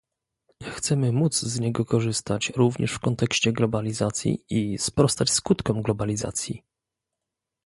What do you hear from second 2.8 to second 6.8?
w kontekście globalizacji i sprostać skutkom globalizacji